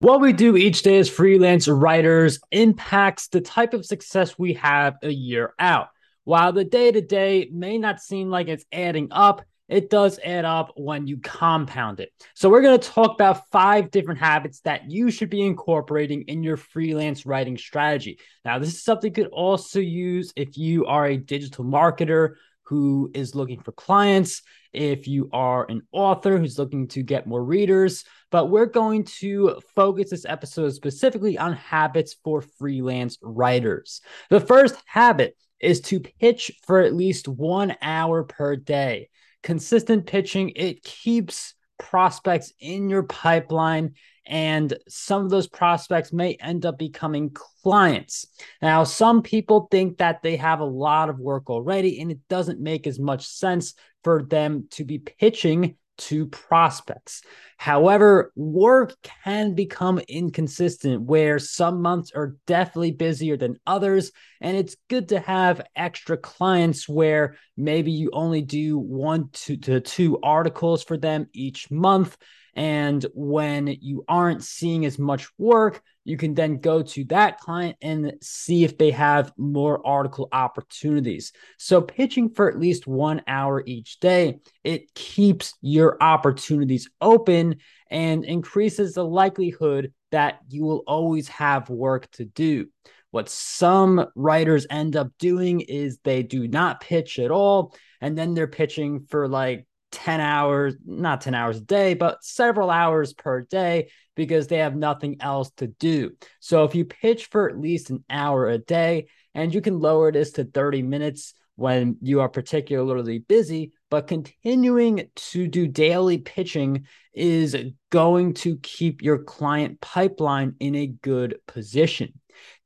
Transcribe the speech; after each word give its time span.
What 0.00 0.22
we 0.22 0.32
do 0.32 0.56
each 0.56 0.82
day 0.82 0.96
as 0.96 1.10
freelance 1.10 1.68
writers 1.68 2.40
impacts 2.50 3.28
the 3.28 3.42
type 3.42 3.74
of 3.74 3.84
success 3.84 4.38
we 4.38 4.54
have 4.54 4.96
a 5.02 5.10
year 5.10 5.52
out. 5.58 5.88
While 6.24 6.54
the 6.54 6.64
day 6.64 6.90
to 6.90 7.02
day 7.02 7.50
may 7.52 7.76
not 7.76 8.00
seem 8.00 8.30
like 8.30 8.48
it's 8.48 8.64
adding 8.72 9.08
up, 9.10 9.42
it 9.68 9.90
does 9.90 10.18
add 10.24 10.46
up 10.46 10.72
when 10.74 11.06
you 11.06 11.18
compound 11.18 12.00
it. 12.00 12.12
So, 12.34 12.48
we're 12.48 12.62
going 12.62 12.80
to 12.80 12.88
talk 12.88 13.12
about 13.12 13.46
five 13.50 13.90
different 13.90 14.20
habits 14.20 14.60
that 14.60 14.90
you 14.90 15.10
should 15.10 15.28
be 15.28 15.42
incorporating 15.42 16.22
in 16.22 16.42
your 16.42 16.56
freelance 16.56 17.26
writing 17.26 17.58
strategy. 17.58 18.18
Now, 18.42 18.58
this 18.58 18.70
is 18.70 18.82
something 18.82 19.10
you 19.10 19.24
could 19.24 19.32
also 19.32 19.80
use 19.80 20.32
if 20.34 20.56
you 20.56 20.86
are 20.86 21.08
a 21.08 21.18
digital 21.18 21.66
marketer 21.66 22.36
who 22.70 23.10
is 23.14 23.34
looking 23.34 23.60
for 23.60 23.72
clients, 23.72 24.42
if 24.72 25.08
you 25.08 25.28
are 25.32 25.66
an 25.68 25.82
author 25.90 26.38
who's 26.38 26.56
looking 26.56 26.86
to 26.86 27.02
get 27.02 27.26
more 27.26 27.42
readers. 27.42 28.04
But 28.30 28.46
we're 28.46 28.66
going 28.66 29.02
to 29.18 29.60
focus 29.74 30.10
this 30.10 30.24
episode 30.24 30.70
specifically 30.70 31.36
on 31.36 31.54
habits 31.54 32.14
for 32.22 32.40
freelance 32.40 33.18
writers. 33.22 34.02
The 34.30 34.38
first 34.38 34.76
habit 34.86 35.36
is 35.58 35.80
to 35.80 35.98
pitch 35.98 36.52
for 36.64 36.78
at 36.78 36.94
least 36.94 37.26
one 37.26 37.76
hour 37.82 38.22
per 38.22 38.54
day. 38.54 39.08
Consistent 39.42 40.06
pitching, 40.06 40.52
it 40.54 40.84
keeps 40.84 41.54
prospects 41.76 42.52
in 42.60 42.88
your 42.88 43.02
pipeline 43.02 43.94
and 44.30 44.78
some 44.88 45.24
of 45.24 45.30
those 45.30 45.48
prospects 45.48 46.12
may 46.12 46.34
end 46.34 46.64
up 46.64 46.78
becoming 46.78 47.36
clients. 47.62 48.28
Now, 48.62 48.84
some 48.84 49.22
people 49.22 49.66
think 49.70 49.98
that 49.98 50.22
they 50.22 50.36
have 50.36 50.60
a 50.60 50.64
lot 50.64 51.10
of 51.10 51.18
work 51.18 51.50
already, 51.50 52.00
and 52.00 52.12
it 52.12 52.20
doesn't 52.28 52.60
make 52.60 52.86
as 52.86 53.00
much 53.00 53.26
sense 53.26 53.74
for 54.04 54.22
them 54.22 54.68
to 54.70 54.84
be 54.84 54.98
pitching 54.98 55.76
to 55.98 56.26
prospects. 56.26 57.22
However, 57.58 58.32
work 58.34 58.94
can 59.02 59.54
become 59.54 59.98
inconsistent 59.98 61.02
where 61.02 61.38
some 61.38 61.82
months 61.82 62.12
are 62.14 62.36
definitely 62.46 62.92
busier 62.92 63.36
than 63.36 63.58
others. 63.66 64.12
And 64.40 64.56
it's 64.56 64.76
good 64.88 65.10
to 65.10 65.20
have 65.20 65.60
extra 65.76 66.16
clients 66.16 66.88
where 66.88 67.36
maybe 67.56 67.90
you 67.90 68.10
only 68.12 68.40
do 68.40 68.78
one 68.78 69.28
to, 69.32 69.56
to 69.58 69.80
two 69.80 70.18
articles 70.22 70.82
for 70.82 70.96
them 70.96 71.26
each 71.34 71.70
month 71.70 72.16
and 72.54 73.04
when 73.14 73.66
you 73.80 74.04
aren't 74.08 74.42
seeing 74.42 74.84
as 74.84 74.98
much 74.98 75.28
work, 75.38 75.82
you 76.04 76.16
can 76.16 76.34
then 76.34 76.58
go 76.58 76.82
to 76.82 77.04
that 77.04 77.38
client 77.38 77.76
and 77.82 78.14
see 78.22 78.64
if 78.64 78.78
they 78.78 78.90
have 78.90 79.32
more 79.36 79.86
article 79.86 80.28
opportunities. 80.32 81.32
So, 81.58 81.80
pitching 81.80 82.30
for 82.30 82.48
at 82.48 82.58
least 82.58 82.86
one 82.86 83.22
hour 83.26 83.62
each 83.64 84.00
day, 84.00 84.40
it 84.64 84.94
keeps 84.94 85.54
your 85.60 85.96
opportunities 86.02 86.90
open 87.00 87.56
and 87.90 88.24
increases 88.24 88.94
the 88.94 89.04
likelihood 89.04 89.92
that 90.10 90.40
you 90.48 90.64
will 90.64 90.82
always 90.86 91.28
have 91.28 91.70
work 91.70 92.10
to 92.12 92.24
do. 92.24 92.66
What 93.10 93.28
some 93.28 94.06
writers 94.14 94.66
end 94.70 94.94
up 94.96 95.08
doing 95.18 95.60
is 95.60 95.98
they 95.98 96.22
do 96.22 96.46
not 96.46 96.80
pitch 96.80 97.18
at 97.18 97.30
all, 97.30 97.74
and 98.00 98.16
then 98.16 98.34
they're 98.34 98.46
pitching 98.46 99.06
for 99.08 99.28
like 99.28 99.66
10 99.92 100.20
hours, 100.20 100.74
not 100.84 101.20
10 101.20 101.34
hours 101.34 101.58
a 101.58 101.62
day, 101.62 101.94
but 101.94 102.22
several 102.24 102.70
hours 102.70 103.12
per 103.12 103.42
day 103.42 103.90
because 104.16 104.46
they 104.46 104.58
have 104.58 104.76
nothing 104.76 105.16
else 105.20 105.50
to 105.56 105.66
do. 105.66 106.12
So 106.40 106.64
if 106.64 106.74
you 106.74 106.84
pitch 106.84 107.26
for 107.26 107.48
at 107.48 107.58
least 107.58 107.90
an 107.90 108.04
hour 108.10 108.48
a 108.48 108.58
day, 108.58 109.06
and 109.34 109.54
you 109.54 109.60
can 109.60 109.78
lower 109.78 110.10
this 110.10 110.32
to 110.32 110.44
30 110.44 110.82
minutes 110.82 111.34
when 111.56 111.96
you 112.00 112.20
are 112.20 112.28
particularly 112.28 113.18
busy, 113.18 113.72
but 113.90 114.06
continuing 114.06 115.08
to 115.14 115.46
do 115.46 115.66
daily 115.66 116.18
pitching 116.18 116.86
is 117.12 117.56
going 117.90 118.34
to 118.34 118.56
keep 118.58 119.02
your 119.02 119.18
client 119.18 119.80
pipeline 119.80 120.54
in 120.58 120.74
a 120.74 120.86
good 120.86 121.38
position. 121.46 122.12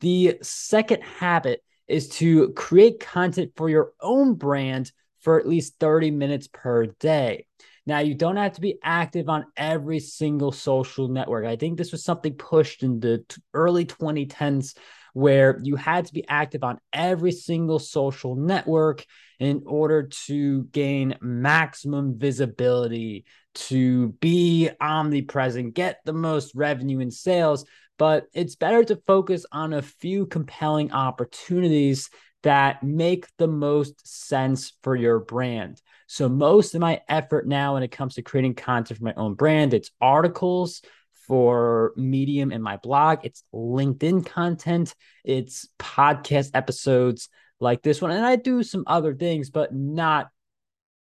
The 0.00 0.38
second 0.42 1.02
habit 1.02 1.62
is 1.88 2.08
to 2.08 2.52
create 2.52 3.00
content 3.00 3.52
for 3.56 3.68
your 3.68 3.92
own 4.00 4.34
brand 4.34 4.92
for 5.24 5.40
at 5.40 5.48
least 5.48 5.80
30 5.80 6.10
minutes 6.12 6.48
per 6.52 6.86
day. 6.86 7.46
Now, 7.86 7.98
you 7.98 8.14
don't 8.14 8.36
have 8.36 8.52
to 8.54 8.60
be 8.60 8.78
active 8.82 9.28
on 9.28 9.46
every 9.56 10.00
single 10.00 10.52
social 10.52 11.08
network. 11.08 11.44
I 11.44 11.56
think 11.56 11.76
this 11.76 11.92
was 11.92 12.04
something 12.04 12.34
pushed 12.34 12.82
in 12.82 13.00
the 13.00 13.24
early 13.52 13.84
2010s 13.84 14.74
where 15.12 15.60
you 15.62 15.76
had 15.76 16.06
to 16.06 16.12
be 16.12 16.26
active 16.28 16.64
on 16.64 16.78
every 16.92 17.30
single 17.30 17.78
social 17.78 18.34
network 18.34 19.04
in 19.38 19.62
order 19.66 20.04
to 20.26 20.64
gain 20.64 21.16
maximum 21.20 22.18
visibility, 22.18 23.24
to 23.54 24.08
be 24.20 24.70
omnipresent, 24.80 25.74
get 25.74 26.00
the 26.04 26.12
most 26.12 26.52
revenue 26.54 27.00
and 27.00 27.12
sales. 27.12 27.64
But 27.96 28.26
it's 28.32 28.56
better 28.56 28.82
to 28.84 29.00
focus 29.06 29.46
on 29.52 29.72
a 29.72 29.82
few 29.82 30.26
compelling 30.26 30.90
opportunities 30.90 32.10
that 32.44 32.82
make 32.82 33.26
the 33.38 33.48
most 33.48 34.06
sense 34.06 34.74
for 34.82 34.94
your 34.94 35.18
brand. 35.18 35.80
So, 36.06 36.28
most 36.28 36.74
of 36.74 36.80
my 36.80 37.00
effort 37.08 37.48
now 37.48 37.74
when 37.74 37.82
it 37.82 37.90
comes 37.90 38.14
to 38.14 38.22
creating 38.22 38.54
content 38.54 38.98
for 38.98 39.04
my 39.04 39.14
own 39.14 39.34
brand, 39.34 39.74
it's 39.74 39.90
articles 40.00 40.82
for 41.26 41.94
Medium 41.96 42.52
and 42.52 42.62
my 42.62 42.76
blog, 42.76 43.20
it's 43.24 43.42
LinkedIn 43.54 44.26
content, 44.26 44.94
it's 45.24 45.68
podcast 45.78 46.50
episodes 46.52 47.30
like 47.60 47.82
this 47.82 48.02
one. 48.02 48.10
And 48.10 48.24
I 48.24 48.36
do 48.36 48.62
some 48.62 48.84
other 48.86 49.14
things, 49.14 49.48
but 49.48 49.74
not 49.74 50.30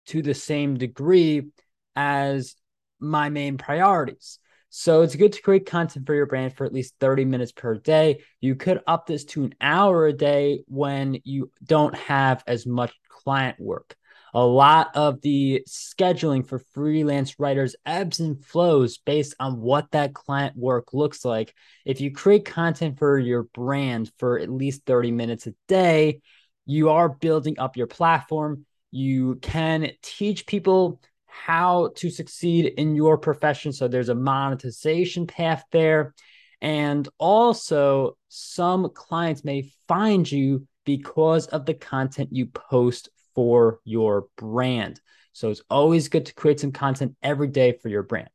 to 0.07 0.21
the 0.21 0.33
same 0.33 0.77
degree 0.77 1.49
as 1.95 2.55
my 2.99 3.29
main 3.29 3.57
priorities. 3.57 4.39
So 4.75 5.03
it's 5.03 5.15
good 5.15 5.33
to 5.33 5.41
create 5.43 5.67
content 5.67 6.07
for 6.07 6.15
your 6.15 6.25
brand 6.25 6.57
for 6.57 6.65
at 6.65 6.73
least 6.73 6.95
30 6.99 7.25
minutes 7.25 7.51
per 7.51 7.75
day. 7.75 8.23
You 8.41 8.55
could 8.55 8.81
up 8.87 9.05
this 9.05 9.23
to 9.25 9.43
an 9.43 9.53
hour 9.61 10.07
a 10.07 10.13
day 10.13 10.63
when 10.67 11.19
you 11.23 11.51
don't 11.63 11.93
have 11.93 12.43
as 12.47 12.65
much 12.65 12.91
client 13.07 13.59
work. 13.59 13.95
A 14.33 14.43
lot 14.43 14.89
of 14.95 15.21
the 15.21 15.63
scheduling 15.69 16.43
for 16.43 16.57
freelance 16.57 17.39
writers 17.39 17.75
ebbs 17.85 18.19
and 18.19 18.43
flows 18.43 18.97
based 18.97 19.35
on 19.39 19.61
what 19.61 19.91
that 19.91 20.15
client 20.15 20.57
work 20.57 20.91
looks 20.91 21.23
like. 21.23 21.53
If 21.85 22.01
you 22.01 22.11
create 22.11 22.45
content 22.45 22.97
for 22.97 23.19
your 23.19 23.43
brand 23.43 24.11
for 24.17 24.39
at 24.39 24.49
least 24.49 24.87
30 24.87 25.11
minutes 25.11 25.45
a 25.45 25.53
day, 25.67 26.21
you 26.65 26.89
are 26.89 27.09
building 27.09 27.59
up 27.59 27.77
your 27.77 27.85
platform. 27.85 28.65
You 28.89 29.35
can 29.35 29.91
teach 30.01 30.47
people 30.47 30.99
how 31.33 31.91
to 31.95 32.09
succeed 32.09 32.65
in 32.77 32.95
your 32.95 33.17
profession. 33.17 33.73
So 33.73 33.87
there's 33.87 34.09
a 34.09 34.15
monetization 34.15 35.27
path 35.27 35.63
there. 35.71 36.13
And 36.61 37.07
also, 37.17 38.17
some 38.29 38.89
clients 38.93 39.43
may 39.43 39.71
find 39.87 40.31
you 40.31 40.67
because 40.85 41.47
of 41.47 41.65
the 41.65 41.73
content 41.73 42.29
you 42.31 42.45
post 42.45 43.09
for 43.35 43.79
your 43.83 44.27
brand. 44.37 45.01
So 45.33 45.49
it's 45.49 45.63
always 45.69 46.07
good 46.07 46.27
to 46.27 46.33
create 46.35 46.59
some 46.59 46.71
content 46.71 47.15
every 47.23 47.47
day 47.47 47.73
for 47.81 47.89
your 47.89 48.03
brand. 48.03 48.29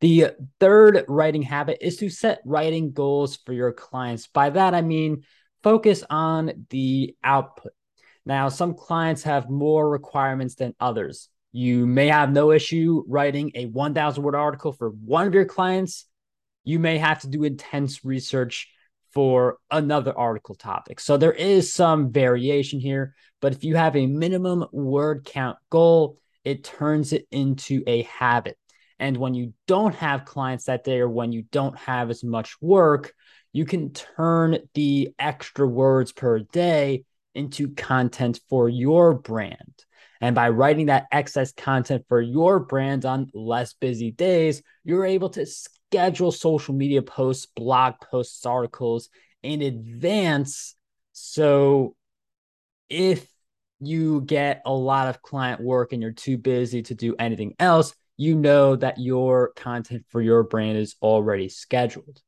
The 0.00 0.30
third 0.60 1.04
writing 1.08 1.42
habit 1.42 1.78
is 1.80 1.96
to 1.96 2.08
set 2.08 2.40
writing 2.44 2.92
goals 2.92 3.36
for 3.36 3.52
your 3.52 3.72
clients. 3.72 4.28
By 4.28 4.50
that, 4.50 4.72
I 4.72 4.82
mean 4.82 5.24
focus 5.62 6.04
on 6.08 6.66
the 6.70 7.16
output. 7.24 7.72
Now, 8.24 8.48
some 8.48 8.74
clients 8.74 9.24
have 9.24 9.50
more 9.50 9.88
requirements 9.90 10.54
than 10.54 10.74
others. 10.78 11.28
You 11.56 11.86
may 11.86 12.08
have 12.08 12.32
no 12.32 12.50
issue 12.50 13.04
writing 13.06 13.52
a 13.54 13.66
1,000 13.66 14.24
word 14.24 14.34
article 14.34 14.72
for 14.72 14.88
one 14.88 15.28
of 15.28 15.34
your 15.34 15.44
clients. 15.44 16.04
You 16.64 16.80
may 16.80 16.98
have 16.98 17.20
to 17.20 17.28
do 17.28 17.44
intense 17.44 18.04
research 18.04 18.68
for 19.12 19.58
another 19.70 20.12
article 20.18 20.56
topic. 20.56 20.98
So 20.98 21.16
there 21.16 21.32
is 21.32 21.72
some 21.72 22.10
variation 22.10 22.80
here, 22.80 23.14
but 23.40 23.52
if 23.52 23.62
you 23.62 23.76
have 23.76 23.94
a 23.94 24.08
minimum 24.08 24.66
word 24.72 25.24
count 25.24 25.56
goal, 25.70 26.18
it 26.42 26.64
turns 26.64 27.12
it 27.12 27.28
into 27.30 27.84
a 27.86 28.02
habit. 28.02 28.58
And 28.98 29.16
when 29.16 29.34
you 29.34 29.54
don't 29.68 29.94
have 29.94 30.24
clients 30.24 30.64
that 30.64 30.82
day 30.82 30.98
or 30.98 31.08
when 31.08 31.30
you 31.30 31.44
don't 31.52 31.78
have 31.78 32.10
as 32.10 32.24
much 32.24 32.56
work, 32.60 33.14
you 33.52 33.64
can 33.64 33.92
turn 33.92 34.58
the 34.74 35.14
extra 35.20 35.68
words 35.68 36.10
per 36.10 36.40
day 36.40 37.04
into 37.32 37.74
content 37.74 38.40
for 38.48 38.68
your 38.68 39.14
brand. 39.14 39.73
And 40.24 40.34
by 40.34 40.48
writing 40.48 40.86
that 40.86 41.04
excess 41.12 41.52
content 41.52 42.06
for 42.08 42.18
your 42.18 42.58
brand 42.58 43.04
on 43.04 43.30
less 43.34 43.74
busy 43.74 44.10
days, 44.10 44.62
you're 44.82 45.04
able 45.04 45.28
to 45.28 45.44
schedule 45.44 46.32
social 46.32 46.72
media 46.72 47.02
posts, 47.02 47.46
blog 47.54 47.96
posts, 48.00 48.46
articles 48.46 49.10
in 49.42 49.60
advance. 49.60 50.76
So 51.12 51.94
if 52.88 53.28
you 53.80 54.22
get 54.22 54.62
a 54.64 54.72
lot 54.72 55.08
of 55.08 55.20
client 55.20 55.60
work 55.60 55.92
and 55.92 56.00
you're 56.00 56.12
too 56.12 56.38
busy 56.38 56.80
to 56.84 56.94
do 56.94 57.14
anything 57.18 57.54
else, 57.58 57.94
you 58.16 58.34
know 58.34 58.76
that 58.76 58.98
your 58.98 59.52
content 59.56 60.06
for 60.08 60.22
your 60.22 60.42
brand 60.42 60.78
is 60.78 60.96
already 61.02 61.50
scheduled. 61.50 62.22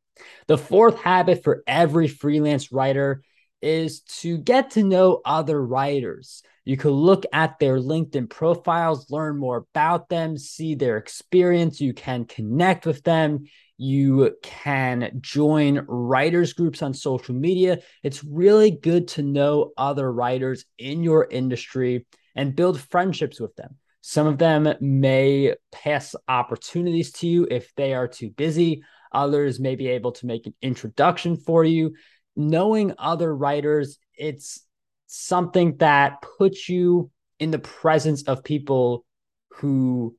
The 0.49 0.59
fourth 0.59 1.01
habit 1.01 1.43
for 1.43 1.63
every 1.67 2.09
freelance 2.09 2.71
writer 2.71 3.23
is 3.63 4.03
to 4.21 4.37
get 4.37 4.73
to 4.73 4.83
know 4.83 5.23
other 5.25 5.65
writers. 5.65 6.43
You 6.67 6.77
can 6.77 6.91
look 6.91 7.25
at 7.33 7.61
their 7.61 7.79
LinkedIn 7.79 8.29
profiles, 8.29 9.09
learn 9.09 9.39
more 9.39 9.65
about 9.73 10.09
them, 10.09 10.37
see 10.37 10.75
their 10.75 10.97
experience. 10.97 11.81
You 11.81 11.95
can 11.95 12.25
connect 12.25 12.87
with 12.87 13.05
them. 13.05 13.45
You 13.79 14.37
can 14.43 15.19
join 15.21 15.85
writers 15.87 16.55
groups 16.55 16.83
on 16.83 16.93
social 16.93 17.37
media. 17.37 17.79
It's 18.03 18.25
really 18.25 18.73
good 18.73 19.07
to 19.09 19.23
know 19.23 19.71
other 19.79 20.13
writers 20.13 20.65
in 20.77 21.05
your 21.05 21.29
industry 21.31 22.05
and 22.35 22.57
build 22.57 22.81
friendships 22.81 23.39
with 23.39 23.55
them. 23.55 23.77
Some 24.01 24.27
of 24.27 24.39
them 24.39 24.69
may 24.81 25.55
pass 25.71 26.17
opportunities 26.27 27.13
to 27.13 27.29
you 27.29 27.47
if 27.49 27.73
they 27.77 27.95
are 27.95 28.09
too 28.09 28.31
busy. 28.31 28.83
Others 29.13 29.61
may 29.61 29.77
be 29.77 29.87
able 29.87 30.13
to 30.13 30.27
make 30.27 30.47
an 30.47 30.55
introduction 30.61 31.37
for 31.37 31.63
you. 31.63 31.95
Knowing 32.35 32.93
other 32.99 33.35
writers, 33.35 33.99
it's 34.17 34.66
something 35.07 35.77
that 35.79 36.23
puts 36.39 36.69
you 36.69 37.11
in 37.39 37.51
the 37.51 37.59
presence 37.59 38.23
of 38.25 38.45
people 38.45 39.05
who 39.51 40.17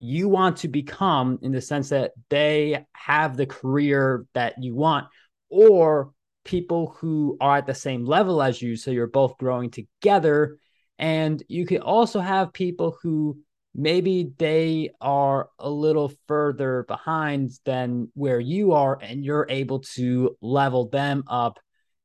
you 0.00 0.28
want 0.28 0.58
to 0.58 0.68
become 0.68 1.38
in 1.42 1.52
the 1.52 1.60
sense 1.60 1.88
that 1.88 2.12
they 2.28 2.84
have 2.92 3.36
the 3.36 3.46
career 3.46 4.26
that 4.34 4.54
you 4.62 4.74
want 4.74 5.06
or 5.48 6.12
people 6.44 6.94
who 6.98 7.38
are 7.40 7.58
at 7.58 7.66
the 7.66 7.74
same 7.74 8.04
level 8.04 8.42
as 8.42 8.60
you. 8.60 8.76
So 8.76 8.90
you're 8.90 9.06
both 9.06 9.38
growing 9.38 9.70
together. 9.70 10.58
And 10.98 11.42
you 11.48 11.66
can 11.66 11.80
also 11.80 12.20
have 12.20 12.52
people 12.52 12.96
who 13.02 13.38
maybe 13.74 14.30
they 14.38 14.90
are 15.00 15.48
a 15.58 15.68
little 15.70 16.12
further 16.28 16.84
behind 16.86 17.50
than 17.64 18.08
where 18.14 18.38
you 18.38 18.72
are 18.72 18.98
and 19.00 19.24
you're 19.24 19.46
able 19.48 19.80
to 19.80 20.36
level 20.40 20.88
them 20.88 21.24
up 21.26 21.58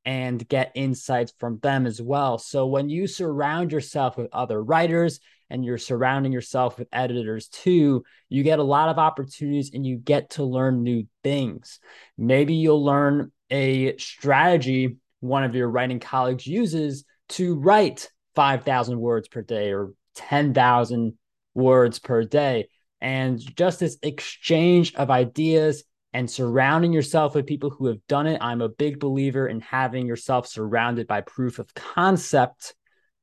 and 0.10 0.48
get 0.48 0.72
insights 0.74 1.34
from 1.38 1.60
them 1.60 1.86
as 1.86 2.02
well 2.02 2.38
so 2.38 2.66
when 2.66 2.90
you 2.90 3.06
surround 3.06 3.72
yourself 3.72 4.18
with 4.18 4.28
other 4.34 4.64
writers 4.64 5.20
and 5.50 5.66
you're 5.66 5.78
surrounding 5.78 6.32
yourself 6.32 6.78
with 6.78 6.88
editors 6.92 7.48
too, 7.48 8.04
you 8.30 8.44
get 8.44 8.60
a 8.60 8.64
lot 8.64 8.90
of 8.90 9.00
opportunities 9.00 9.72
and 9.74 9.86
you 9.86 9.98
get 9.98 10.32
to 10.32 10.44
learn 10.44 10.84
new 10.84 11.06
things. 11.24 11.80
Maybe 12.18 12.56
you'll 12.56 12.84
learn 12.84 13.32
a 13.50 13.98
strategy 13.98 14.98
one 15.22 15.44
of 15.44 15.56
your 15.56 15.68
writing 15.68 16.00
colleagues 16.00 16.48
uses 16.48 17.04
to 17.30 17.56
write 17.56 18.10
5,000 18.36 19.00
words 19.00 19.28
per 19.28 19.42
day 19.42 19.74
or 19.74 19.92
10,000 20.16 21.18
words 21.54 22.00
per 22.00 22.24
day. 22.24 22.70
And 23.02 23.40
just 23.56 23.80
this 23.80 23.98
exchange 24.02 24.96
of 24.96 25.10
ideas 25.10 25.84
and 26.14 26.30
surrounding 26.30 26.92
yourself 26.94 27.36
with 27.36 27.46
people 27.46 27.70
who 27.70 27.86
have 27.88 28.06
done 28.08 28.28
it. 28.28 28.42
I'm 28.42 28.62
a 28.62 28.70
big 28.70 29.00
believer 29.00 29.48
in 29.48 29.62
having 29.62 30.08
yourself 30.08 30.48
surrounded 30.48 31.08
by 31.08 31.22
proof 31.22 31.60
of 31.60 31.74
concept, 31.74 32.74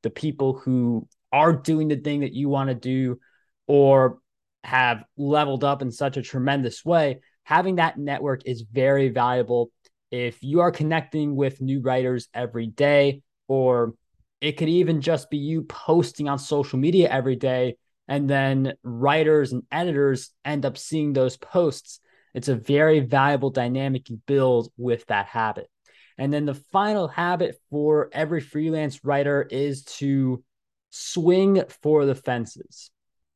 the 0.03 0.09
people 0.09 0.57
who 0.57 1.07
are 1.31 1.53
doing 1.53 1.89
the 1.89 1.97
thing 1.97 2.21
that 2.21 2.33
you 2.33 2.47
want 2.47 2.69
to 2.69 2.75
do 2.75 3.19
or 3.67 4.19
have 4.63 5.03
leveled 5.17 5.63
up 5.63 5.81
in 5.81 5.91
such 5.91 6.17
a 6.17 6.21
tremendous 6.21 6.85
way, 6.85 7.19
having 7.43 7.75
that 7.75 7.97
network 7.97 8.41
is 8.45 8.61
very 8.71 9.09
valuable. 9.09 9.71
If 10.11 10.41
you 10.41 10.61
are 10.61 10.71
connecting 10.71 11.35
with 11.35 11.61
new 11.61 11.81
writers 11.81 12.29
every 12.33 12.67
day, 12.67 13.21
or 13.49 13.93
it 14.39 14.53
could 14.53 14.69
even 14.69 15.01
just 15.01 15.29
be 15.29 15.37
you 15.37 15.63
posting 15.63 16.29
on 16.29 16.39
social 16.39 16.79
media 16.79 17.09
every 17.09 17.35
day, 17.35 17.75
and 18.07 18.29
then 18.29 18.73
writers 18.83 19.51
and 19.51 19.63
editors 19.71 20.31
end 20.45 20.65
up 20.65 20.77
seeing 20.77 21.11
those 21.11 21.35
posts, 21.35 21.99
it's 22.37 22.49
a 22.49 22.55
very 22.55 22.99
valuable 22.99 23.49
dynamic 23.49 24.11
you 24.11 24.21
build 24.27 24.71
with 24.77 25.03
that 25.07 25.25
habit. 25.25 25.71
And 26.19 26.31
then 26.31 26.45
the 26.45 26.53
final 26.53 27.07
habit 27.07 27.59
for 27.71 28.11
every 28.13 28.41
freelance 28.41 29.03
writer 29.03 29.41
is 29.41 29.83
to 29.97 30.43
swing 30.91 31.63
for 31.81 32.05
the 32.05 32.13
fences. 32.13 32.91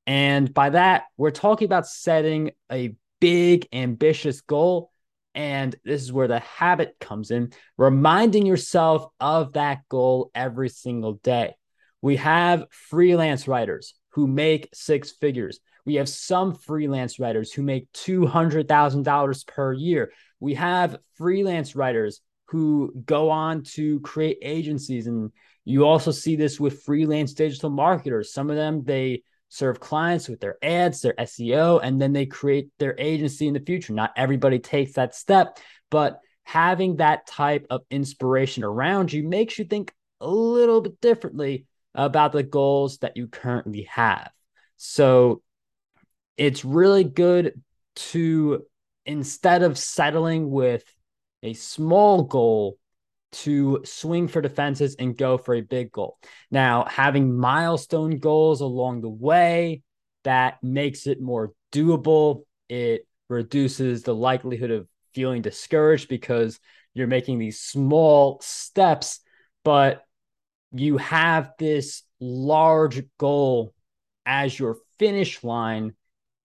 And 0.06 0.54
by 0.54 0.70
that, 0.70 1.06
we're 1.18 1.32
talking 1.32 1.66
about 1.66 1.88
setting 1.88 2.52
a 2.72 2.94
big, 3.20 3.68
ambitious 3.74 4.42
goal. 4.42 4.92
And 5.34 5.76
this 5.84 6.04
is 6.04 6.14
where 6.14 6.28
the 6.28 6.40
habit 6.40 6.98
comes 7.00 7.32
in, 7.32 7.54
reminding 7.78 8.46
yourself 8.46 9.08
of 9.20 9.54
that 9.54 9.80
goal 9.90 10.30
every 10.36 10.70
single 10.70 11.14
day. 11.14 11.56
We 12.04 12.18
have 12.18 12.66
freelance 12.70 13.48
writers 13.48 13.96
who 14.10 14.28
make 14.28 14.70
six 14.76 15.10
figures. 15.10 15.60
We 15.86 15.96
have 15.96 16.10
some 16.10 16.56
freelance 16.56 17.20
writers 17.20 17.52
who 17.52 17.62
make 17.64 17.92
$200,000 17.94 19.48
per 19.48 19.74
year. 19.74 20.12
We 20.40 20.56
have 20.56 20.98
freelance 21.16 21.76
writers 21.76 22.22
who 22.46 22.94
go 23.06 23.30
on 23.30 23.64
to 23.64 24.00
create 24.02 24.40
agencies 24.42 25.08
and 25.08 25.32
you 25.64 25.86
also 25.86 26.12
see 26.12 26.36
this 26.36 26.60
with 26.60 26.84
freelance 26.84 27.34
digital 27.34 27.70
marketers. 27.70 28.34
Some 28.34 28.50
of 28.50 28.56
them, 28.56 28.84
they 28.84 29.24
serve 29.50 29.80
clients 29.80 30.28
with 30.28 30.40
their 30.40 30.58
ads, 30.62 31.02
their 31.02 31.14
SEO, 31.14 31.80
and 31.84 32.02
then 32.02 32.14
they 32.14 32.26
create 32.26 32.70
their 32.80 32.96
agency 32.98 33.48
in 33.48 33.54
the 33.54 33.60
future. 33.60 33.94
Not 33.94 34.14
everybody 34.16 34.60
takes 34.60 34.94
that 34.94 35.14
step, 35.14 35.60
but 35.90 36.20
having 36.44 36.96
that 36.98 37.28
type 37.28 37.68
of 37.70 37.82
inspiration 37.92 38.64
around 38.64 39.14
you 39.14 39.28
makes 39.28 39.60
you 39.60 39.66
think 39.66 39.94
a 40.20 40.30
little 40.30 40.82
bit 40.82 41.00
differently 41.02 41.66
about 41.94 42.32
the 42.32 42.44
goals 42.44 43.00
that 43.00 43.18
you 43.18 43.28
currently 43.28 43.84
have. 43.84 44.32
So 44.78 45.42
it's 46.42 46.66
really 46.66 47.04
good 47.04 47.62
to, 47.96 48.66
instead 49.06 49.62
of 49.62 49.78
settling 49.78 50.50
with 50.50 50.84
a 51.44 51.54
small 51.54 52.24
goal, 52.24 52.80
to 53.32 53.82
swing 53.86 54.28
for 54.28 54.42
defenses 54.42 54.96
and 54.98 55.16
go 55.16 55.38
for 55.38 55.54
a 55.54 55.62
big 55.62 55.92
goal. 55.92 56.18
Now, 56.50 56.86
having 56.90 57.38
milestone 57.38 58.18
goals 58.18 58.60
along 58.60 59.02
the 59.02 59.10
way 59.10 59.84
that 60.24 60.62
makes 60.64 61.06
it 61.06 61.22
more 61.22 61.54
doable. 61.72 62.46
It 62.68 63.08
reduces 63.30 64.02
the 64.02 64.16
likelihood 64.16 64.72
of 64.72 64.88
feeling 65.14 65.44
discouraged 65.44 66.10
because 66.10 66.60
you're 66.96 67.06
making 67.06 67.38
these 67.38 67.60
small 67.60 68.40
steps, 68.42 69.20
but 69.64 70.04
you 70.74 70.98
have 70.98 71.52
this 71.60 72.02
large 72.20 73.04
goal 73.20 73.76
as 74.26 74.58
your 74.58 74.78
finish 74.98 75.44
line 75.44 75.94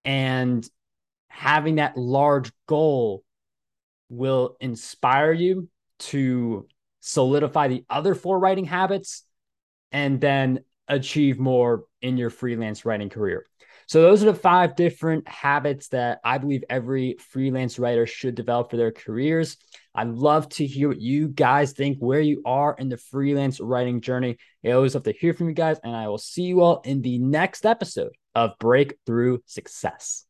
and 0.06 0.66
having 1.28 1.74
that 1.74 1.98
large 1.98 2.50
goal 2.66 3.24
will 4.08 4.56
inspire 4.60 5.32
you 5.32 5.68
to 5.98 6.66
solidify 7.00 7.68
the 7.68 7.84
other 7.90 8.14
four 8.14 8.38
writing 8.38 8.64
habits, 8.64 9.24
and 9.92 10.20
then 10.20 10.60
achieve 10.88 11.38
more 11.38 11.84
in 12.00 12.16
your 12.16 12.30
freelance 12.30 12.84
writing 12.84 13.08
career. 13.08 13.44
So, 13.88 14.02
those 14.02 14.22
are 14.22 14.26
the 14.26 14.34
five 14.34 14.74
different 14.76 15.28
habits 15.28 15.88
that 15.88 16.20
I 16.24 16.38
believe 16.38 16.64
every 16.68 17.16
freelance 17.30 17.78
writer 17.78 18.06
should 18.06 18.34
develop 18.34 18.70
for 18.70 18.76
their 18.76 18.92
careers. 18.92 19.56
I'd 19.94 20.08
love 20.08 20.48
to 20.50 20.66
hear 20.66 20.88
what 20.88 21.00
you 21.00 21.28
guys 21.28 21.72
think, 21.72 21.98
where 21.98 22.20
you 22.20 22.42
are 22.44 22.74
in 22.78 22.88
the 22.88 22.96
freelance 22.96 23.60
writing 23.60 24.00
journey. 24.00 24.38
I 24.64 24.70
always 24.72 24.94
love 24.94 25.04
to 25.04 25.12
hear 25.12 25.34
from 25.34 25.48
you 25.48 25.54
guys, 25.54 25.78
and 25.82 25.94
I 25.94 26.08
will 26.08 26.18
see 26.18 26.42
you 26.42 26.60
all 26.62 26.80
in 26.84 27.00
the 27.02 27.18
next 27.18 27.64
episode 27.64 28.12
of 28.36 28.58
Breakthrough 28.58 29.38
Success. 29.46 30.25